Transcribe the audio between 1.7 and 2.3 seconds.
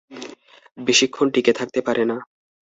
পারে না।